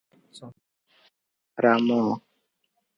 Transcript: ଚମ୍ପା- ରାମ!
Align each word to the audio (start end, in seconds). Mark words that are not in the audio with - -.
ଚମ୍ପା- 0.37 1.65
ରାମ! 1.67 2.03